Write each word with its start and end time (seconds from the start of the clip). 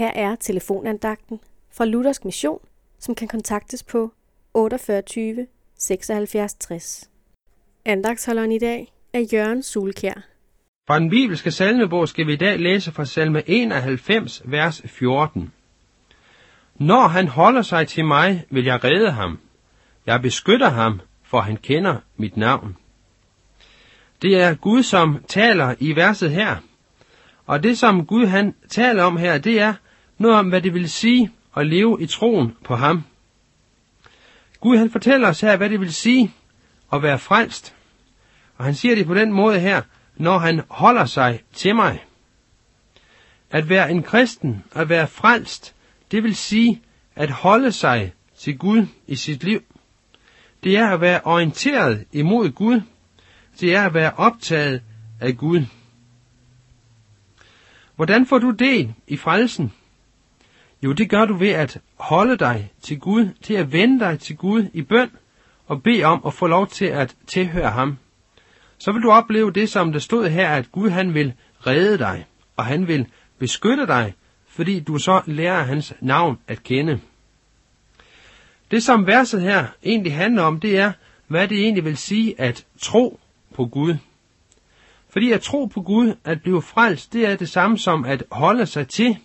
Her 0.00 0.12
er 0.14 0.36
telefonandagten 0.36 1.40
fra 1.76 1.84
Luthersk 1.84 2.24
Mission, 2.24 2.58
som 2.98 3.14
kan 3.14 3.28
kontaktes 3.28 3.82
på 3.82 4.12
48 4.54 5.46
76 5.78 6.54
60. 6.54 7.10
Andagsholderen 7.84 8.52
i 8.52 8.58
dag 8.58 8.92
er 9.12 9.20
Jørgen 9.32 9.62
Sulkær. 9.62 10.20
Fra 10.86 10.98
den 10.98 11.10
bibelske 11.10 11.50
salmebog 11.50 12.08
skal 12.08 12.26
vi 12.26 12.32
i 12.32 12.36
dag 12.36 12.58
læse 12.58 12.92
fra 12.92 13.04
salme 13.04 13.42
91, 13.46 14.42
vers 14.44 14.82
14. 14.84 15.52
Når 16.74 17.08
han 17.08 17.28
holder 17.28 17.62
sig 17.62 17.88
til 17.88 18.04
mig, 18.04 18.44
vil 18.50 18.64
jeg 18.64 18.84
redde 18.84 19.10
ham. 19.10 19.38
Jeg 20.06 20.22
beskytter 20.22 20.68
ham, 20.68 21.00
for 21.22 21.40
han 21.40 21.56
kender 21.56 21.96
mit 22.16 22.36
navn. 22.36 22.76
Det 24.22 24.40
er 24.40 24.54
Gud, 24.54 24.82
som 24.82 25.24
taler 25.28 25.74
i 25.78 25.96
verset 25.96 26.30
her. 26.30 26.56
Og 27.46 27.62
det, 27.62 27.78
som 27.78 28.06
Gud 28.06 28.26
han 28.26 28.54
taler 28.68 29.02
om 29.02 29.16
her, 29.16 29.38
det 29.38 29.60
er 29.60 29.74
noget 30.20 30.38
om, 30.38 30.48
hvad 30.48 30.62
det 30.62 30.74
vil 30.74 30.90
sige 30.90 31.30
at 31.56 31.66
leve 31.66 32.02
i 32.02 32.06
troen 32.06 32.56
på 32.64 32.76
ham. 32.76 33.04
Gud 34.60 34.76
han 34.76 34.90
fortæller 34.90 35.28
os 35.28 35.40
her, 35.40 35.56
hvad 35.56 35.70
det 35.70 35.80
vil 35.80 35.94
sige 35.94 36.34
at 36.92 37.02
være 37.02 37.18
frelst. 37.18 37.74
Og 38.56 38.64
han 38.64 38.74
siger 38.74 38.94
det 38.94 39.06
på 39.06 39.14
den 39.14 39.32
måde 39.32 39.60
her, 39.60 39.82
når 40.16 40.38
han 40.38 40.62
holder 40.68 41.04
sig 41.04 41.40
til 41.52 41.74
mig. 41.74 42.04
At 43.50 43.68
være 43.68 43.90
en 43.90 44.02
kristen, 44.02 44.64
at 44.74 44.88
være 44.88 45.06
frelst, 45.06 45.74
det 46.10 46.22
vil 46.22 46.36
sige 46.36 46.82
at 47.14 47.30
holde 47.30 47.72
sig 47.72 48.12
til 48.38 48.58
Gud 48.58 48.86
i 49.06 49.16
sit 49.16 49.44
liv. 49.44 49.62
Det 50.64 50.76
er 50.76 50.88
at 50.88 51.00
være 51.00 51.20
orienteret 51.24 52.06
imod 52.12 52.50
Gud. 52.50 52.80
Det 53.60 53.74
er 53.74 53.86
at 53.86 53.94
være 53.94 54.12
optaget 54.16 54.82
af 55.20 55.36
Gud. 55.36 55.62
Hvordan 57.96 58.26
får 58.26 58.38
du 58.38 58.50
del 58.50 58.94
i 59.06 59.16
frelsen? 59.16 59.72
Jo, 60.82 60.92
det 60.92 61.10
gør 61.10 61.24
du 61.24 61.34
ved 61.34 61.48
at 61.48 61.78
holde 61.96 62.36
dig 62.36 62.72
til 62.80 63.00
Gud, 63.00 63.28
til 63.42 63.54
at 63.54 63.72
vende 63.72 64.00
dig 64.00 64.20
til 64.20 64.36
Gud 64.36 64.64
i 64.72 64.82
bøn 64.82 65.10
og 65.66 65.82
bede 65.82 66.04
om 66.04 66.22
at 66.26 66.34
få 66.34 66.46
lov 66.46 66.66
til 66.66 66.84
at 66.84 67.16
tilhøre 67.26 67.70
ham. 67.70 67.98
Så 68.78 68.92
vil 68.92 69.02
du 69.02 69.10
opleve 69.10 69.52
det, 69.52 69.68
som 69.68 69.92
der 69.92 69.98
stod 69.98 70.28
her, 70.28 70.48
at 70.48 70.72
Gud 70.72 70.90
han 70.90 71.14
vil 71.14 71.32
redde 71.66 71.98
dig, 71.98 72.26
og 72.56 72.64
han 72.64 72.88
vil 72.88 73.06
beskytte 73.38 73.86
dig, 73.86 74.14
fordi 74.48 74.80
du 74.80 74.98
så 74.98 75.22
lærer 75.26 75.62
hans 75.62 75.94
navn 76.00 76.38
at 76.48 76.62
kende. 76.62 77.00
Det, 78.70 78.82
som 78.82 79.06
verset 79.06 79.42
her 79.42 79.66
egentlig 79.84 80.14
handler 80.14 80.42
om, 80.42 80.60
det 80.60 80.78
er, 80.78 80.92
hvad 81.26 81.48
det 81.48 81.58
egentlig 81.58 81.84
vil 81.84 81.96
sige 81.96 82.40
at 82.40 82.66
tro 82.80 83.20
på 83.54 83.66
Gud. 83.66 83.94
Fordi 85.08 85.32
at 85.32 85.40
tro 85.40 85.64
på 85.64 85.82
Gud, 85.82 86.14
at 86.24 86.42
blive 86.42 86.62
frelst, 86.62 87.12
det 87.12 87.26
er 87.26 87.36
det 87.36 87.48
samme 87.48 87.78
som 87.78 88.04
at 88.04 88.24
holde 88.30 88.66
sig 88.66 88.88
til 88.88 89.18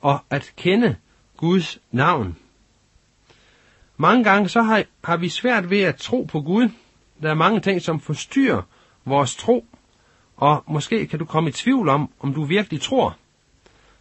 og 0.00 0.20
at 0.30 0.52
kende 0.56 0.96
Guds 1.36 1.78
navn. 1.90 2.36
Mange 3.96 4.24
gange 4.24 4.48
så 4.48 4.62
har, 4.62 4.84
har 5.04 5.16
vi 5.16 5.28
svært 5.28 5.70
ved 5.70 5.80
at 5.80 5.96
tro 5.96 6.22
på 6.22 6.40
Gud. 6.40 6.68
Der 7.22 7.30
er 7.30 7.34
mange 7.34 7.60
ting, 7.60 7.82
som 7.82 8.00
forstyrrer 8.00 8.62
vores 9.04 9.36
tro, 9.36 9.66
og 10.36 10.64
måske 10.68 11.06
kan 11.06 11.18
du 11.18 11.24
komme 11.24 11.48
i 11.48 11.52
tvivl 11.52 11.88
om, 11.88 12.10
om 12.20 12.34
du 12.34 12.44
virkelig 12.44 12.80
tror. 12.80 13.16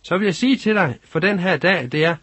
Så 0.02 0.18
vil 0.18 0.26
jeg 0.26 0.36
sige 0.36 0.58
til 0.58 0.76
dig 0.76 0.98
for 1.04 1.20
den 1.20 1.40
her 1.40 1.58
dag, 1.58 1.92
det 1.92 2.06
er, 2.06 2.16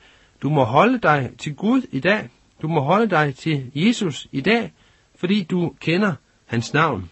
du 0.43 0.51
må 0.51 0.65
holde 0.65 0.99
dig 0.99 1.31
til 1.39 1.55
Gud 1.55 1.83
i 1.93 2.01
dag. 2.01 2.29
Du 2.63 2.69
må 2.69 2.81
holde 2.81 3.11
dig 3.11 3.35
til 3.35 3.71
Jesus 3.75 4.29
i 4.33 4.41
dag, 4.41 4.73
fordi 5.15 5.43
du 5.43 5.75
kender 5.81 6.15
hans 6.47 6.73
navn. 6.73 7.11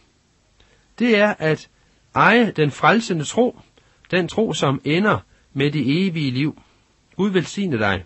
Det 0.98 1.18
er 1.18 1.34
at 1.38 1.68
eje 2.14 2.50
den 2.50 2.70
frelsende 2.70 3.24
tro, 3.24 3.58
den 4.10 4.28
tro, 4.28 4.52
som 4.52 4.80
ender 4.84 5.18
med 5.55 5.72
det 5.72 6.06
evige 6.06 6.30
liv. 6.30 6.62
Gud 7.16 7.30
velsigne 7.30 7.78
dig. 7.78 8.05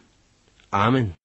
Amen. 0.72 1.18